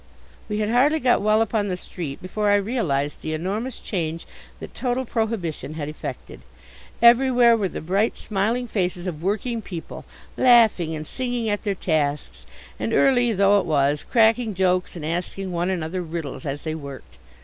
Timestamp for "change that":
3.79-4.73